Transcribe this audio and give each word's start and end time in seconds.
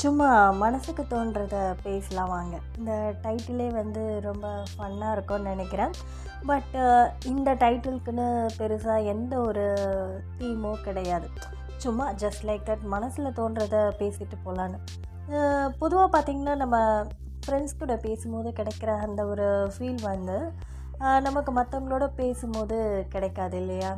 சும்மா 0.00 0.28
மனசுக்கு 0.62 1.02
தோன்றத 1.12 1.56
பேசலாம் 1.84 2.30
வாங்க 2.34 2.54
இந்த 2.78 2.92
டைட்டிலே 3.24 3.66
வந்து 3.78 4.02
ரொம்ப 4.26 4.46
ஃபன்னாக 4.72 5.14
இருக்கும்னு 5.16 5.52
நினைக்கிறேன். 5.52 5.94
பட் 6.50 6.74
இந்த 7.32 7.50
டைட்டிலுக்குன்னு 7.62 8.26
பெருசாக 8.58 9.08
எந்த 9.14 9.34
ஒரு 9.48 9.64
தீமோ 10.38 10.72
கிடையாது. 10.86 11.26
சும்மா 11.84 12.06
ஜஸ்ட் 12.22 12.46
லைக் 12.48 12.66
தட் 12.70 12.86
மனசில் 12.94 13.36
தோன்றத 13.40 13.76
பேசிட்டு 14.00 14.38
போகலான்னு 14.44 14.78
பொதுவாக 15.82 16.08
பார்த்திங்கன்னா 16.14 16.54
நம்ம 16.62 16.76
ஃப்ரெண்ட்ஸ் 17.44 17.78
கூட 17.82 17.94
பேசும்போது 18.06 18.48
கிடைக்கிற 18.60 18.90
அந்த 19.06 19.20
ஒரு 19.32 19.48
ஃபீல் 19.74 20.02
வந்து 20.12 20.38
நமக்கு 21.26 21.50
மற்றவங்களோட 21.58 22.06
பேசும்போது 22.20 22.78
கிடைக்காது 23.12 23.56
இல்லையா? 23.62 23.92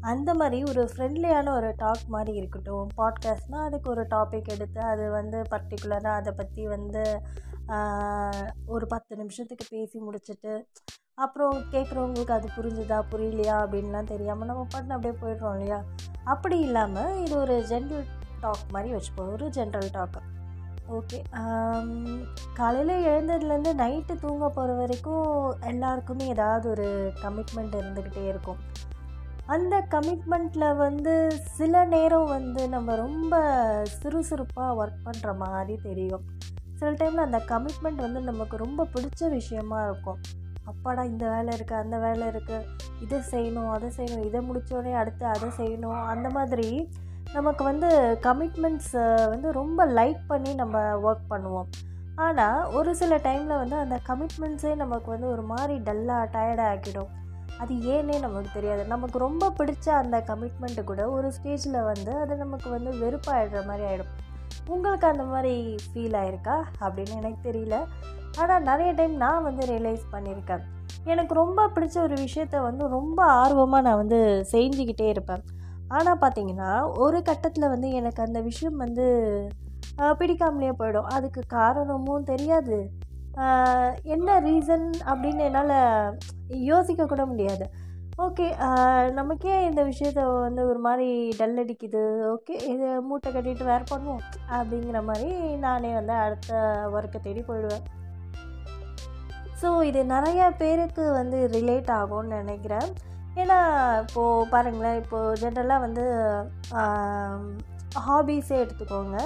அந்த 0.00 0.34
மாதிரி 0.34 0.64
ஒரு 0.64 0.88
ஃப்ரெண்ட்லியான 0.96 1.52
ஒரு 1.52 1.72
டாக் 1.76 2.04
மாதிரி 2.06 2.36
இருக்கட்டும் 2.36 2.88
பாட்காஸ்ட்னால் 2.96 3.64
அதுக்கு 3.64 3.90
ஒரு 3.90 4.02
டாபிக் 4.02 4.48
எடுத்து 4.48 4.80
அது 4.80 5.10
வந்து 5.10 5.42
பர்டிகுலராக 5.50 6.06
அதை 6.06 6.32
பற்றி 6.32 6.66
வந்து 6.66 7.20
ஒரு 8.66 8.86
பத்து 8.86 9.16
நிமிஷத்துக்கு 9.16 9.66
பேசி 9.70 10.00
முடிச்சுட்டு 10.00 10.64
அப்புறம் 11.14 11.64
கேட்குறவங்களுக்கு 11.70 12.30
அது 12.30 12.48
புரிஞ்சுதா 12.56 13.02
புரியலையா 13.10 13.54
அப்படின்லாம் 13.62 14.04
தெரியாமல் 14.04 14.46
நம்ம 14.46 14.66
பாட்டு 14.70 14.94
அப்படியே 14.94 15.20
போயிடுறோம் 15.22 15.52
இல்லையா? 15.52 15.84
அப்படி 16.24 16.58
இல்லாமல் 16.58 17.24
இது 17.24 17.38
ஒரு 17.38 17.64
ஜென்ரல் 17.68 18.06
டாக் 18.40 18.72
மாதிரி 18.72 18.94
வச்சுப்போம் 18.94 19.32
ஒரு 19.32 19.46
ஜென்ரல் 19.48 19.90
டாக் 19.92 20.22
ஓகே 20.88 21.24
காலையில் 22.54 23.06
எழுந்ததுலேருந்து 23.06 23.72
நைட்டு 23.74 24.14
தூங்க 24.14 24.48
போகிற 24.48 24.74
வரைக்கும் 24.74 25.56
எல்லாருக்குமே 25.60 26.26
ஏதாவது 26.26 26.70
ஒரு 26.70 27.12
கமிட்மெண்ட் 27.22 27.74
இருந்துக்கிட்டே 27.74 28.28
இருக்கும். 28.28 28.56
அந்த 29.54 29.74
கமிட்மெண்ட்டில் 29.92 30.76
வந்து 30.76 31.12
சில 31.58 31.84
நேரம் 31.92 32.26
வந்து 32.34 32.62
நம்ம 32.72 32.94
ரொம்ப 33.04 33.34
சுறுசுறுப்பாக 34.00 34.74
ஒர்க் 34.80 35.04
பண்ணுற 35.06 35.30
மாதிரி 35.42 35.74
தெரியும். 35.86 36.24
சில 36.78 36.90
டைமில் 36.98 37.26
அந்த 37.26 37.38
கமிட்மெண்ட் 37.52 38.00
வந்து 38.06 38.20
நமக்கு 38.30 38.56
ரொம்ப 38.64 38.86
பிடிச்ச 38.94 39.30
விஷயமா 39.36 39.78
இருக்கும். 39.86 40.18
அப்பாடா 40.70 41.02
இந்த 41.12 41.24
வேலை 41.34 41.52
இருக்குது 41.56 41.82
அந்த 41.84 41.98
வேலை 41.98 42.24
இருக்குது 42.32 42.66
இதை 43.04 43.18
செய்யணும் 43.30 43.70
அதை 43.74 43.88
செய்யணும். 43.98 44.26
இதை 44.28 44.40
முடித்தோடனே 44.48 44.92
அடுத்து 45.02 45.24
அதை 45.34 45.48
செய்யணும். 45.60 46.00
அந்த 46.14 46.28
மாதிரி 46.36 46.68
நமக்கு 47.36 47.64
வந்து 47.70 47.88
கமிட்மெண்ட்ஸ் 48.26 48.94
வந்து 49.34 49.48
ரொம்ப 49.60 49.86
லைக் 49.98 50.20
பண்ணி 50.32 50.52
நம்ம 50.54 50.82
ஒர்க் 51.08 51.30
பண்ணுவோம். 51.32 51.70
ஆனால் 52.26 52.60
ஒரு 52.80 52.92
சில 53.00 53.16
டைமில் 53.28 53.60
வந்து 53.62 53.76
அந்த 53.84 53.96
கமிட்மெண்ட்ஸே 54.10 54.74
நமக்கு 54.84 55.10
வந்து 55.14 55.30
ஒரு 55.34 55.46
மாதிரி 55.52 55.74
டல்லாக 55.88 56.30
டயர்டாக 56.36 56.72
ஆக்கிடும். 56.74 57.10
அது 57.62 57.74
ஏன்னே 57.94 58.16
நமக்கு 58.20 58.50
தெரியாது. 58.52 58.82
நமக்கு 58.84 59.18
ரொம்ப 59.18 59.52
பிடிச்ச 59.58 59.86
அந்த 60.02 60.16
கமிட்மெண்ட்டு 60.26 60.84
கூட 60.84 61.10
ஒரு 61.10 61.32
ஸ்டேஜில் 61.36 61.84
வந்து 61.90 62.12
அது 62.16 62.36
நமக்கு 62.36 62.70
வந்து 62.70 62.90
வெறுப்பாயிடுற 63.02 63.60
மாதிரி 63.66 63.84
ஆகிடும் 63.90 64.12
உங்களுக்கு 64.68 65.06
அந்த 65.06 65.24
மாதிரி 65.24 65.54
ஃபீல் 65.90 66.16
ஆயிருக்கா? 66.22 66.56
அப்படின்னு 66.80 67.14
எனக்கு 67.20 67.40
தெரியல. 67.50 67.76
ஆனால் 68.38 68.62
நிறைய 68.62 68.92
டைம் 68.92 69.14
நான் 69.16 69.42
வந்து 69.42 69.66
ரியலைஸ் 69.66 70.04
பண்ணியிருக்கேன். 70.12 70.64
எனக்கு 71.04 71.34
ரொம்ப 71.34 71.60
பிடிச்ச 71.74 71.96
ஒரு 71.98 72.14
விஷயத்த 72.14 72.56
வந்து 72.62 72.88
ரொம்ப 72.88 73.18
ஆர்வமாக 73.24 73.82
நான் 73.82 73.96
வந்து 73.96 74.20
செஞ்சுக்கிட்டே 74.52 75.08
இருப்பேன். 75.08 75.44
ஆனால் 75.88 76.18
பார்த்தீங்கன்னா 76.18 76.70
ஒரு 76.98 77.22
கட்டத்தில் 77.22 77.72
வந்து 77.74 77.90
எனக்கு 77.90 78.20
அந்த 78.22 78.40
விஷயம் 78.40 78.76
வந்து 78.76 79.06
பிடிக்காமலேயே 79.98 80.16
பிடிக்காமலே 80.18 80.72
போயிடும். 80.80 81.08
அதுக்கு 81.16 81.42
காரணமும் 81.46 82.28
தெரியாது. 82.32 82.76
என்ன 84.14 84.38
ரீசன் 84.46 84.86
அப்படின்னு 85.10 85.42
என்னால் 85.48 85.76
யோசிக்க 86.70 87.06
கூட 87.06 87.24
முடியாது. 87.32 87.66
ஓகே 88.26 88.46
நமக்கே 89.18 89.56
இந்த 89.66 89.80
விஷயத்த 89.88 90.22
வந்து 90.46 90.62
ஒரு 90.70 90.80
மாதிரி 90.86 91.08
டல் 91.40 91.60
அடிக்குது. 91.62 92.02
ஓகே 92.34 92.54
இது 92.72 92.86
மூட்டை 93.08 93.28
கட்டிட்டு 93.34 93.64
வேறு 93.70 93.84
பண்ணுவோம் 93.92 94.24
அப்படிங்கிற 94.58 95.00
மாதிரி 95.10 95.30
நானே 95.66 95.90
வந்து 95.98 96.14
அடுத்த 96.24 96.60
ஒர்க்கை 96.96 97.20
தேடி 97.26 97.44
போயிடுவேன். 97.50 97.84
ஸோ 99.60 99.68
இது 99.90 100.00
நிறைய 100.14 100.42
பேருக்கு 100.62 101.04
வந்து 101.20 101.38
ரிலேட் 101.56 101.92
ஆகும்னு 102.00 102.40
நினைக்கிறேன். 102.42 102.90
ஏன்னா 103.42 103.58
இப்போது 104.02 104.48
பாருங்களேன் 104.52 105.00
இப்போது 105.02 105.38
ஜென்ரலாக 105.42 105.84
வந்து 105.86 106.04
ஹாபீஸே 108.06 108.56
எடுத்துக்கோங்க. 108.64 109.16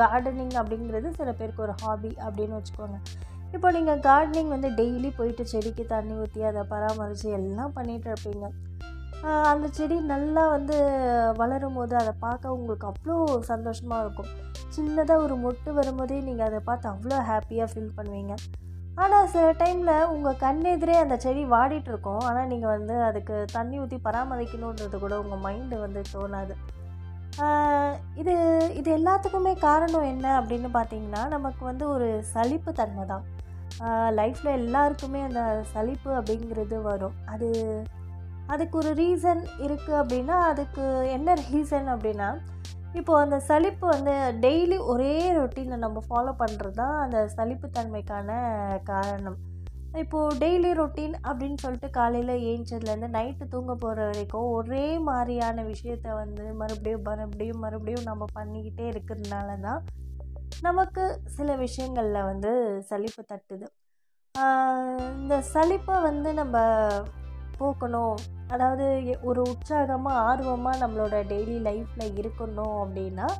கார்டனிங் 0.00 0.54
அப்படிங்கிறது 0.60 1.08
சில 1.18 1.30
பேருக்கு 1.40 1.66
ஒரு 1.66 1.74
ஹாபி 1.82 2.12
அப்படின்னு 2.26 2.58
வச்சுக்கோங்க. 2.58 2.98
இப்போ 3.54 3.68
நீங்கள் 3.76 4.02
கார்டனிங் 4.06 4.52
வந்து 4.54 4.68
டெய்லி 4.78 5.10
போயிட்டு 5.18 5.44
செடிக்கு 5.52 5.84
தண்ணி 5.94 6.14
ஊற்றி 6.22 6.40
அதை 6.50 6.62
பராமரித்து 6.72 7.28
எல்லாம் 7.38 7.74
பண்ணிகிட்டு 7.76 8.08
இருப்பீங்க. 8.12 8.46
அந்த 9.50 9.66
செடி 9.76 9.96
நல்லா 10.12 10.42
வந்து 10.54 10.76
வளரும் 11.40 11.76
போது 11.78 11.94
அதை 12.00 12.12
பார்க்க 12.24 12.54
உங்களுக்கு 12.56 12.86
அவ்வளோ 12.90 13.16
சந்தோஷமாக 13.50 14.04
இருக்கும். 14.04 14.30
சின்னதாக 14.76 15.24
ஒரு 15.24 15.34
மொட்டு 15.44 15.70
வரும்போதே 15.78 16.18
நீங்கள் 16.28 16.48
அதை 16.48 16.60
பார்த்து 16.68 16.86
அவ்வளோ 16.92 17.18
ஹாப்பியாக 17.30 17.68
ஃபீல் 17.72 17.96
பண்ணுவீங்க. 17.98 18.34
ஆனால் 19.02 19.28
சில 19.34 19.44
டைமில் 19.60 20.08
உங்கள் 20.14 20.40
கண்ணெதிரே 20.44 20.96
அந்த 21.02 21.16
செடி 21.24 21.42
வாடிட்டுருக்கோம் 21.52 22.24
ஆனால் 22.30 22.50
நீங்கள் 22.52 22.74
வந்து 22.76 22.96
அதுக்கு 23.08 23.36
தண்ணி 23.56 23.76
ஊற்றி 23.82 23.98
பராமரிக்கணுன்றது 24.06 24.98
கூட 25.04 25.14
உங்கள் 25.24 25.42
மைண்டு 25.46 25.78
வந்து 25.84 26.02
தோணாது. 26.14 26.56
இது 28.20 28.34
இது 28.80 28.88
எல்லாத்துக்குமே 28.98 29.52
காரணம் 29.66 30.10
என்ன 30.12 30.26
அப்படின்னு 30.40 30.70
பார்த்தீங்கன்னா 30.74 31.22
நமக்கு 31.36 31.62
வந்து 31.70 31.84
ஒரு 31.94 32.08
சலிப்பு 32.32 32.72
தன்மை 32.80 33.04
தான். 33.12 33.24
லைஃப்பில் 34.20 34.56
எல்லாருக்குமே 34.60 35.20
அந்த 35.28 35.42
சலிப்பு 35.74 36.10
அப்படிங்கிறது 36.20 36.78
வரும். 36.82 37.16
அது 37.34 37.48
அதுக்கு 38.52 38.76
ஒரு 38.78 38.90
ரீசன் 38.94 39.42
இருக்குது 39.66 40.00
அப்படின்னா 40.00 40.36
அதுக்கு 40.50 40.84
என்ன 41.16 41.36
ரீசன் 41.44 41.88
அப்படின்னா 41.94 42.30
இப்போது 42.98 43.22
அந்த 43.24 43.36
சலிப்பு 43.48 43.84
வந்து 43.86 44.14
டெய்லி 44.44 44.78
ஒரே 44.92 45.14
ரொட்டீனை 45.38 45.76
நம்ம 45.76 46.02
ஃபாலோ 46.08 46.32
பண்ணுறது 46.42 46.76
தான் 46.80 46.96
அந்த 47.04 47.18
சலிப்புத்தன்மைக்கான 47.36 48.30
காரணம். 48.84 49.38
இப்போது 50.00 50.36
டெய்லி 50.38 50.68
ரொட்டீன் 50.72 51.16
அப்படின்னு 51.24 51.58
சொல்லிட்டு 51.62 51.88
காலையில் 51.90 52.34
ஏஞ்சதுலேருந்து 52.50 53.08
நைட்டு 53.16 53.44
தூங்க 53.48 53.72
போகிற 53.74 54.04
வரைக்கும் 54.10 54.46
ஒரே 54.58 54.84
மாதிரியான 55.08 55.62
விஷயத்த 55.62 56.14
வந்து 56.20 56.44
மறுபடியும் 56.60 57.04
மறுபடியும் 57.08 57.62
மறுபடியும் 57.64 58.08
நம்ம 58.10 58.26
பண்ணிக்கிட்டே 58.38 58.86
இருக்கிறதுனால 58.92 59.58
தான் 59.60 59.82
நமக்கு 60.60 61.20
சில 61.26 61.54
விஷயங்களில் 61.56 62.24
வந்து 62.24 62.82
சலிப்பு 62.82 63.24
தட்டுது. 63.28 63.66
இந்த 65.14 65.44
சலிப்பை 65.54 66.02
வந்து 66.02 66.34
நம்ம 66.34 66.86
போக்கணும். 67.60 68.14
அதாவது 68.48 69.06
எ- 69.06 69.18
ஒரு 69.22 69.42
உற்சாகமாக 69.42 70.16
ஆர்வமாக 70.16 70.86
நம்மளோட 70.86 71.26
டெய்லி 71.26 71.58
லைஃப்பில் 71.62 72.20
இருக்கணும் 72.20 72.84
அப்படின்னா 72.84 73.30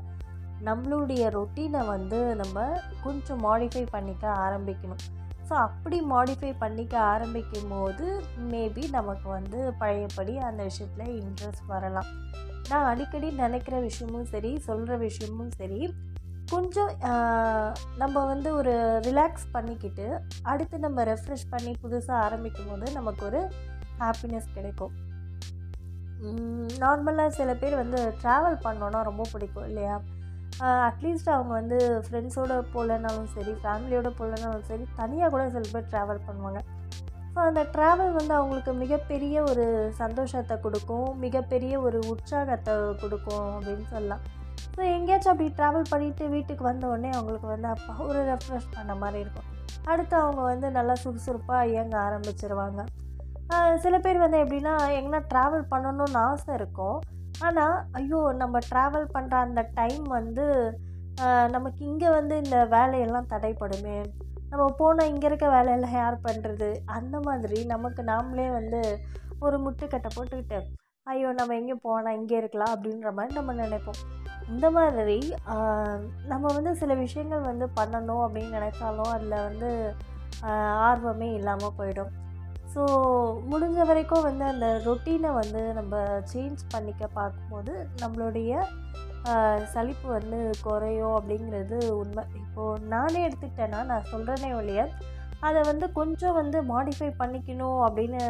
நம்மளுடைய 0.65 1.23
ரொட்டீனை 1.29 1.87
வந்து 1.87 2.37
நம்ம 2.37 2.81
கொஞ்சம் 3.03 3.45
மாடிஃபை 3.45 3.87
பண்ணிக்க 3.91 4.29
ஆரம்பிக்கணும். 4.29 5.03
ஸோ 5.49 5.53
அப்படி 5.53 6.01
மாடிஃபை 6.11 6.55
பண்ணிக்க 6.59 6.99
ஆரம்பிக்கும் 6.99 7.69
போது 7.69 8.23
மேபி 8.51 8.91
நமக்கு 8.91 9.29
வந்து 9.29 9.73
பழையபடி 9.79 10.39
அந்த 10.39 10.63
விஷயத்தில் 10.63 11.23
இன்ட்ரெஸ்ட் 11.23 11.67
வரலாம். 11.67 12.07
நான் 12.69 12.85
அடிக்கடி 12.85 13.31
நினைக்கிற 13.31 13.81
விஷயமும் 13.81 14.25
சரி 14.25 14.59
சொல்கிற 14.59 14.97
விஷயமும் 14.97 15.51
சரி 15.51 15.95
கொஞ்சம் 16.53 16.93
நம்ம 18.03 18.17
வந்து 18.33 18.49
ஒரு 18.61 18.73
ரிலாக்ஸ் 19.07 19.47
பண்ணிக்கிட்டு 19.55 20.07
அடுத்து 20.53 20.85
நம்ம 20.87 21.05
ரெஃப்ரெஷ் 21.11 21.51
பண்ணி 21.53 21.73
புதுசாக 21.85 22.25
ஆரம்பிக்கும் 22.27 22.71
போது 22.73 22.87
நமக்கு 22.99 23.23
ஒரு 23.29 23.41
ஹாப்பினஸ் 24.03 24.49
கிடைக்கும். 24.57 24.93
நார்மலாக 26.83 27.31
சில 27.39 27.51
பேர் 27.61 27.81
வந்து 27.83 28.01
ட்ராவல் 28.23 28.59
பண்ணோன்னா 28.67 29.01
ரொம்ப 29.11 29.25
பிடிக்கும் 29.33 29.69
இல்லையா? 29.71 29.97
அட்லீஸ்ட் 30.89 31.31
அவங்க 31.35 31.53
வந்து 31.61 31.79
ஃப்ரெண்ட்ஸோடு 32.07 32.57
போகலனாலும் 32.75 33.31
சரி 33.37 33.53
ஃபேமிலியோடு 33.63 34.11
போகலனாலும் 34.19 34.67
சரி 34.71 34.85
தனியாக 35.01 35.31
கூட 35.35 35.45
சில 35.55 35.65
பேர் 35.75 35.91
ட்ராவல் 35.93 36.21
பண்ணுவாங்க. 36.29 36.61
ஸோ 37.33 37.39
அந்த 37.49 37.63
ட்ராவல் 37.75 38.13
வந்து 38.19 38.35
அவங்களுக்கு 38.39 38.73
மிகப்பெரிய 38.83 39.37
ஒரு 39.51 39.67
சந்தோஷத்தை 40.03 40.57
கொடுக்கும் 40.67 41.09
மிகப்பெரிய 41.25 41.75
ஒரு 41.87 41.99
உற்சாகத்தை 42.13 42.75
கொடுக்கும் 43.03 43.47
அப்படின்னு 43.57 43.87
சொல்லலாம். 43.95 44.25
ஸோ 44.77 44.81
எங்கேயாச்சும் 44.97 45.33
அப்படி 45.33 45.49
ட்ராவல் 45.59 45.91
பண்ணிவிட்டு 45.93 46.25
வீட்டுக்கு 46.35 46.65
வந்த 46.71 46.85
உடனே 46.93 47.11
அவங்களுக்கு 47.17 47.49
வந்து 47.55 47.69
அப்போ 47.75 47.93
ஒரு 48.09 48.21
ரெஃப்ரெஷ் 48.31 48.73
பண்ண 48.77 48.93
மாதிரி 49.03 49.19
இருக்கும். 49.25 49.49
அடுத்து 49.93 50.15
அவங்க 50.23 50.43
வந்து 50.53 50.67
நல்லா 50.79 50.95
சுறுசுறுப்பாக 51.03 51.71
இயங்க 51.73 51.97
ஆரம்பிச்சிருவாங்க. 52.07 52.81
சில 53.85 53.95
பேர் 54.05 54.25
வந்து 54.25 54.39
எப்படின்னா 54.45 54.75
எங்கன்னா 54.99 55.21
ட்ராவல் 55.33 55.65
பண்ணணும்னு 55.73 56.21
ஆசை 56.29 56.53
இருக்கும். 56.59 56.99
ஆனால் 57.47 57.77
ஐயோ 57.99 58.21
நம்ம 58.43 58.57
ட்ராவல் 58.71 59.07
பண்ணுற 59.15 59.35
அந்த 59.47 59.63
டைம் 59.79 60.05
வந்து 60.19 60.45
நமக்கு 61.55 61.81
இங்கே 61.91 62.11
வந்து 62.19 62.35
இந்த 62.45 62.59
வேலையெல்லாம் 62.75 63.33
தடைப்படுமே. 63.33 63.97
நம்ம 64.53 64.65
போனால் 64.79 65.11
இங்கே 65.11 65.27
இருக்க 65.31 65.47
வேலையெல்லாம் 65.57 65.99
யார் 66.03 66.25
பண்ணுறது 66.27 66.69
அந்த 66.97 67.17
மாதிரி 67.27 67.59
நமக்கு 67.73 68.03
நாமளே 68.13 68.47
வந்து 68.59 68.81
ஒரு 69.47 69.57
முட்டுக்கட்டை 69.65 70.11
போட்டுக்கிட்டு 70.17 70.59
ஐயோ 71.11 71.29
நம்ம 71.39 71.55
எங்கே 71.61 71.75
போனால் 71.85 72.17
இங்கே 72.19 72.37
இருக்கலாம் 72.41 72.73
அப்படின்ற 72.75 73.09
மாதிரி 73.17 73.33
நம்ம 73.39 73.53
நினைப்போம். 73.61 74.01
இந்த 74.53 74.67
மாதிரி 74.77 75.17
நம்ம 76.33 76.45
வந்து 76.57 76.73
சில 76.81 76.93
விஷயங்கள் 77.05 77.49
வந்து 77.51 77.67
பண்ணணும் 77.79 78.23
அப்படின்னு 78.25 78.57
நினச்சாலும் 78.59 79.11
அதில் 79.15 79.45
வந்து 79.49 79.71
ஆர்வமே 80.89 81.29
இல்லாமல் 81.39 81.77
போயிடும். 81.79 82.13
ஸோ 82.73 82.83
முடிஞ்ச 83.53 83.79
வரைக்கும் 83.91 84.27
வந்து 84.29 84.45
அந்த 84.53 84.67
ரொட்டீனை 84.87 85.31
வந்து 85.41 85.63
நம்ம 85.79 85.97
சேஞ்ச் 86.33 86.63
பண்ணிக்க 86.75 87.09
பார்க்கும்போது 87.19 87.73
நம்மளுடைய 88.03 88.53
சலிப்பு 89.75 90.07
வந்து 90.19 90.39
குறையும் 90.67 91.17
அப்படிங்கிறது 91.19 91.79
உண்மை. 92.01 92.25
இப்போது 92.43 92.87
நானே 92.95 93.21
எடுத்துக்கிட்டேன்னா 93.27 93.83
நான் 93.91 94.11
சொல்கிறேனே 94.15 94.51
ஒழிய 94.61 94.89
அதை 95.49 95.61
வந்து 95.73 95.87
கொஞ்சம் 96.01 96.39
வந்து 96.41 96.59
மாடிஃபை 96.73 97.11
பண்ணிக்கணும் 97.21 97.79
அப்படின்னு 97.87 98.23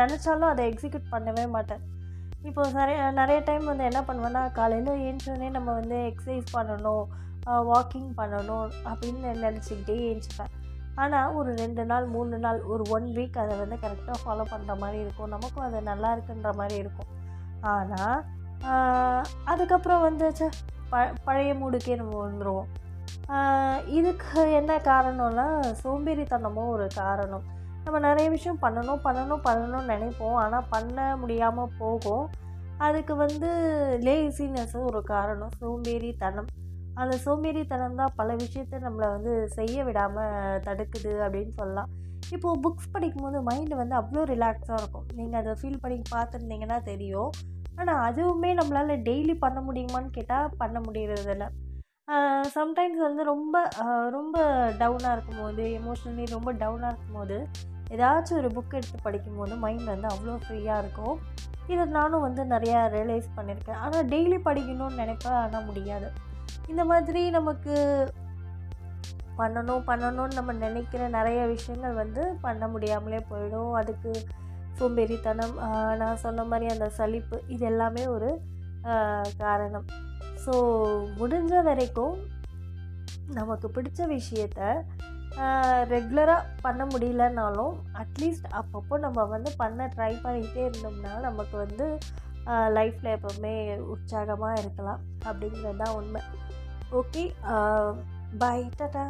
நினச்சாலும் 0.00 0.50
அதை 0.52 0.64
எக்ஸிக்யூட் 0.70 1.12
பண்ணவே 1.14 1.44
மாட்டேன். 1.54 1.82
இப்போது 2.48 2.70
நிறைய 2.78 2.98
நிறைய 3.20 3.38
டைம் 3.48 3.64
வந்து 3.70 3.84
என்ன 3.90 4.00
பண்ணுவேன்னா 4.08 4.42
காலையில் 4.58 5.02
ஏஞ்சோடனே 5.08 5.48
நம்ம 5.56 5.68
வந்து 5.80 5.98
எக்ஸசைஸ் 6.10 6.54
பண்ணணும் 6.56 7.04
வாக்கிங் 7.70 8.12
பண்ணணும் 8.20 8.68
அப்படின்னு 8.90 9.32
நினச்சிக்கிட்டே 9.46 9.96
ஏஞ்சிப்பேன். 10.10 10.52
ஆனால் 11.02 11.34
ஒரு 11.38 11.50
ரெண்டு 11.60 11.82
நாள் 11.90 12.06
மூணு 12.14 12.36
நாள் 12.44 12.60
ஒரு 12.72 12.84
ஒன் 12.96 13.08
வீக் 13.16 13.36
அதை 13.42 13.54
வந்து 13.62 13.76
கரெக்டாக 13.82 14.18
ஃபாலோ 14.22 14.44
பண்ணுற 14.52 14.74
மாதிரி 14.82 14.98
இருக்கும். 15.04 15.32
நமக்கும் 15.34 15.66
அது 15.66 15.80
நல்லா 15.90 16.10
இருக்குன்ற 16.16 16.52
மாதிரி 16.60 16.76
இருக்கும். 16.84 17.10
ஆனால் 17.74 18.18
அதுக்கப்புறம் 19.52 20.04
வந்து 20.08 20.26
ப 20.90 21.04
பழைய 21.26 21.52
மூடுக்கே 21.60 21.94
நம்ம 22.00 22.14
வந்துடுவோம் 22.26 22.68
இதுக்கு 23.98 24.40
என்ன 24.58 24.72
காரணம்னா 24.88 25.46
சோம்பேறித்தனமும் 25.82 26.72
ஒரு 26.74 26.86
காரணம். 27.02 27.46
நம்ம 27.86 27.98
நிறைய 28.06 28.26
விஷயம் 28.34 28.62
பண்ணணும் 28.64 29.02
பண்ணணும் 29.06 29.42
பண்ணணும்னு 29.46 29.90
நினைப்போம். 29.94 30.36
ஆனால் 30.44 30.68
பண்ண 30.72 31.04
முடியாமல் 31.22 31.74
போகும். 31.80 32.24
அதுக்கு 32.86 33.14
வந்து 33.24 33.48
லேசினஸும் 34.06 34.86
ஒரு 34.90 35.00
காரணம். 35.12 35.52
சோம்பேறித்தனம். 35.60 36.48
அந்த 37.02 37.14
சோம்பேறித்தனம் 37.24 37.98
தான் 38.00 38.14
பல 38.18 38.28
விஷயத்த 38.42 38.80
நம்மளை 38.86 39.08
வந்து 39.14 39.32
செய்ய 39.56 39.84
விடாமல் 39.88 40.62
தடுக்குது 40.66 41.12
அப்படின்னு 41.26 41.52
சொல்லலாம். 41.60 41.90
இப்போது 42.36 42.60
புக்ஸ் 42.64 42.92
படிக்கும்போது 42.94 43.40
மைண்டு 43.48 43.74
வந்து 43.80 43.94
அவ்வளோ 44.00 44.22
ரிலாக்ஸாக 44.32 44.80
இருக்கும். 44.82 45.06
நீங்கள் 45.18 45.40
அதை 45.42 45.54
ஃபீல் 45.60 45.82
பண்ணி 45.84 45.98
பார்த்துருந்தீங்கன்னா 46.14 46.78
தெரியும். 46.90 47.30
ஆனால் 47.80 48.02
அதுவுமே 48.08 48.50
நம்மளால் 48.60 49.02
டெய்லி 49.08 49.36
பண்ண 49.44 49.60
முடியுமான்னு 49.68 50.10
கேட்டால் 50.18 50.56
பண்ண 50.62 50.76
முடியறதில்ல. 50.86 51.46
சம்டைம்ஸ் 52.56 53.00
வந்து 53.06 53.22
ரொம்ப 53.30 53.56
ரொம்ப 54.16 54.36
டவுனாக 54.82 55.14
இருக்கும்போது 55.16 55.62
எமோஷ்னலி 55.78 56.24
ரொம்ப 56.34 56.50
டவுனாக 56.62 56.92
இருக்கும்போது 56.92 57.36
ஏதாச்சும் 57.94 58.38
ஒரு 58.40 58.48
புக் 58.56 58.76
எடுத்து 58.78 58.98
படிக்கும்போது 59.06 59.56
மைண்ட் 59.64 59.88
வந்து 59.92 60.08
அவ்வளோ 60.12 60.36
ஃப்ரீயாக 60.44 60.82
இருக்கும் 60.82 61.16
இதை 61.72 61.84
நானும் 61.98 62.24
வந்து 62.26 62.42
நிறையா 62.54 62.80
ரியலைஸ் 62.94 63.28
பண்ணியிருக்கேன் 63.36 63.80
ஆனால் 63.84 64.08
டெய்லி 64.12 64.38
படிக்கணும்னு 64.48 65.00
நினைப்பேன் 65.02 65.38
ஆனால் 65.42 65.66
முடியாது. 65.68 66.08
இந்த 66.72 66.82
மாதிரி 66.90 67.22
நமக்கு 67.38 67.74
பண்ணணும் 69.40 69.86
பண்ணணும்னு 69.88 70.38
நம்ம 70.38 70.52
நினைக்கிற 70.64 71.08
நிறைய 71.16 71.40
விஷயங்கள் 71.54 72.00
வந்து 72.02 72.22
பண்ண 72.44 72.64
முடியாமலே 72.74 73.20
போயிடும். 73.30 73.72
அதுக்கு 73.80 74.12
சோம்பேறித்தனம் 74.78 75.54
நான் 76.00 76.22
சொன்ன 76.24 76.44
மாதிரி 76.50 76.66
அந்த 76.74 76.86
சலிப்பு 76.98 77.36
இது 77.54 77.64
எல்லாமே 77.72 78.04
ஒரு 78.14 78.30
காரணம். 79.42 79.86
ஸோ 80.44 80.52
முடிஞ்ச 81.20 81.62
வரைக்கும் 81.68 82.16
நமக்கு 83.38 83.68
பிடிச்ச 83.76 84.00
விஷயத்த 84.16 84.60
ரெகுலராக 85.94 86.48
பண்ண 86.64 86.82
முடியலனாலும் 86.92 87.74
அட்லீஸ்ட் 88.02 88.46
அப்பப்போ 88.60 88.94
நம்ம 89.04 89.24
வந்து 89.34 89.50
பண்ண 89.62 89.88
ட்ரை 89.94 90.12
பண்ணிகிட்டே 90.24 90.62
இருந்தோம்னா 90.68 91.12
நமக்கு 91.26 91.56
வந்து 91.64 91.86
லைஃப்பில் 92.76 93.14
எப்போவுமே 93.16 93.54
உற்சாகமாக 93.94 94.60
இருக்கலாம். 94.62 95.00
அப்படிங்கிறது 95.28 95.80
தான் 95.82 95.94
உண்மை. 95.98 96.22
Okay 97.00 97.22
bye 98.42 98.64
tata 98.80 99.04